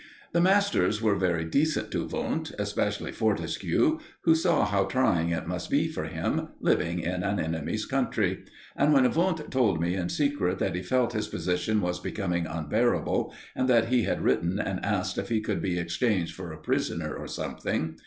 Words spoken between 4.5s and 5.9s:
how trying it must be